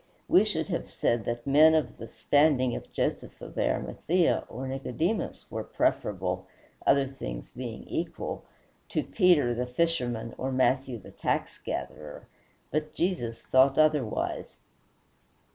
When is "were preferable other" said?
5.51-7.05